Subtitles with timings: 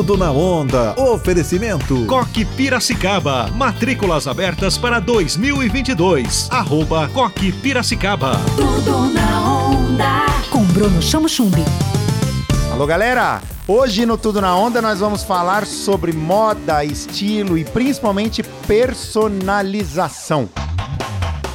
[0.00, 0.98] Tudo na onda.
[0.98, 2.06] Oferecimento.
[2.06, 3.50] Coque Piracicaba.
[3.54, 6.48] Matrículas abertas para 2022.
[6.50, 8.40] Arroba Coque Piracicaba.
[8.56, 10.24] Tudo na onda.
[10.48, 11.62] Com Bruno Chamo Chumbi.
[12.72, 13.42] Alô, galera!
[13.68, 20.48] Hoje no Tudo na Onda nós vamos falar sobre moda, estilo e principalmente personalização.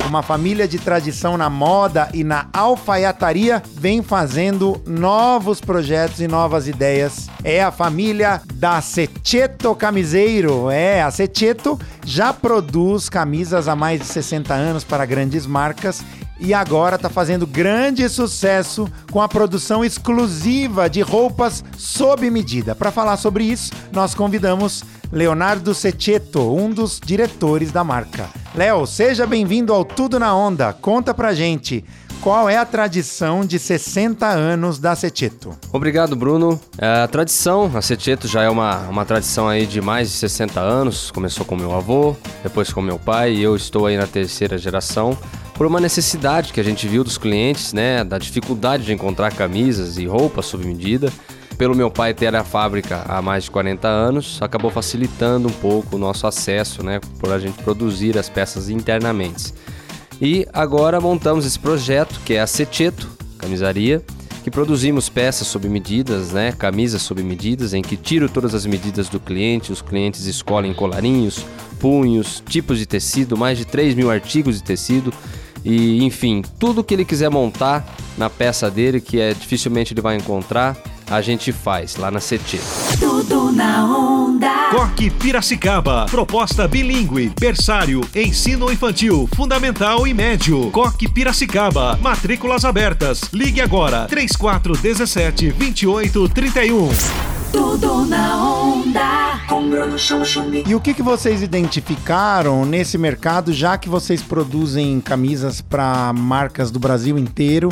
[0.07, 6.67] Uma família de tradição na moda e na alfaiataria vem fazendo novos projetos e novas
[6.67, 7.27] ideias.
[7.43, 10.69] É a família da Secheto Camiseiro.
[10.69, 16.03] É, a Secheto já produz camisas há mais de 60 anos para grandes marcas
[16.39, 22.75] e agora está fazendo grande sucesso com a produção exclusiva de roupas sob medida.
[22.75, 28.44] Para falar sobre isso, nós convidamos Leonardo Sechetto, um dos diretores da marca.
[28.55, 30.71] Léo, seja bem-vindo ao Tudo na Onda.
[30.71, 31.83] Conta pra gente.
[32.21, 35.53] Qual é a tradição de 60 anos da Sechetto?
[35.73, 36.57] Obrigado, Bruno.
[36.77, 40.61] É, a tradição, a Sechetto já é uma, uma tradição aí de mais de 60
[40.61, 41.11] anos.
[41.11, 45.17] Começou com meu avô, depois com meu pai e eu estou aí na terceira geração
[45.53, 49.97] por uma necessidade que a gente viu dos clientes, né, da dificuldade de encontrar camisas
[49.97, 51.11] e roupas sob medida.
[51.57, 55.95] Pelo meu pai ter a fábrica há mais de 40 anos, acabou facilitando um pouco
[55.95, 59.53] o nosso acesso, né, por a gente produzir as peças internamente.
[60.21, 64.03] E agora montamos esse projeto que é a Secheto Camisaria,
[64.43, 69.07] que produzimos peças sob medidas, né, camisas sob medidas, em que tiro todas as medidas
[69.07, 71.45] do cliente, os clientes escolhem colarinhos,
[71.79, 75.13] punhos, tipos de tecido, mais de 3 mil artigos de tecido
[75.63, 77.83] e enfim, tudo que ele quiser montar
[78.17, 80.77] na peça dele, que é dificilmente ele vai encontrar,
[81.09, 82.59] a gente faz lá na CT.
[82.99, 84.69] Tudo na onda.
[84.71, 86.05] Coque Piracicaba.
[86.09, 90.71] Proposta bilíngue, berçário, ensino infantil, fundamental e médio.
[90.71, 91.97] Coque Piracicaba.
[92.01, 93.21] Matrículas abertas.
[93.31, 94.05] Ligue agora.
[94.05, 96.89] 3417 2831.
[97.51, 99.25] Tudo na onda.
[100.65, 106.71] E o que, que vocês identificaram nesse mercado, já que vocês produzem camisas para marcas
[106.71, 107.69] do Brasil inteiro,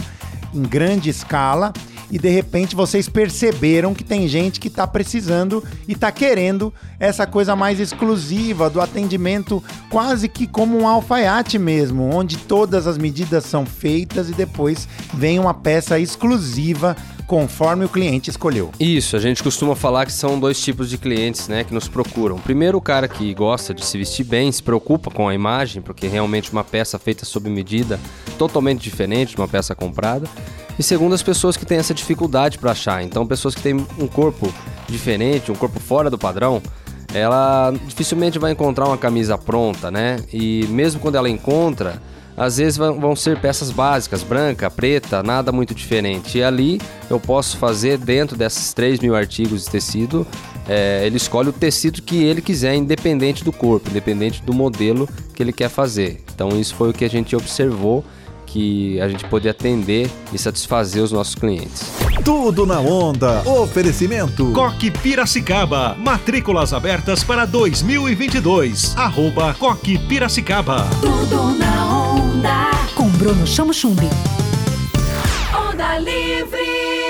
[0.54, 1.74] em grande escala?
[2.14, 7.26] E de repente vocês perceberam que tem gente que está precisando e está querendo essa
[7.26, 13.46] coisa mais exclusiva do atendimento, quase que como um alfaiate mesmo, onde todas as medidas
[13.46, 18.70] são feitas e depois vem uma peça exclusiva conforme o cliente escolheu.
[18.80, 22.38] Isso, a gente costuma falar que são dois tipos de clientes, né, que nos procuram.
[22.38, 26.06] Primeiro, o cara que gosta de se vestir bem, se preocupa com a imagem, porque
[26.08, 28.00] realmente uma peça feita sob medida
[28.38, 30.30] totalmente diferente de uma peça comprada.
[30.78, 33.04] E segundo, as pessoas que têm essa dificuldade para achar.
[33.04, 34.54] Então, pessoas que têm um corpo
[34.88, 36.62] diferente, um corpo fora do padrão,
[37.14, 40.20] ela dificilmente vai encontrar uma camisa pronta, né?
[40.34, 42.02] E mesmo quando ela encontra,
[42.36, 46.40] às vezes vão ser peças básicas, branca, preta, nada muito diferente.
[46.40, 50.26] E ali eu posso fazer dentro desses 3 mil artigos de tecido,
[50.68, 55.44] é, ele escolhe o tecido que ele quiser, independente do corpo, independente do modelo que
[55.44, 56.24] ele quer fazer.
[56.34, 58.04] Então isso foi o que a gente observou
[58.54, 61.92] que a gente poder atender e satisfazer os nossos clientes.
[62.24, 63.42] Tudo na onda.
[63.50, 64.52] Oferecimento.
[64.54, 65.96] Coque Piracicaba.
[65.98, 68.96] Matrículas abertas para 2022.
[68.96, 70.88] Arroba Coque Piracicaba.
[71.02, 72.72] Tudo na onda.
[72.94, 74.08] Com Bruno Chamo Chumbi.
[75.52, 77.03] Onda livre.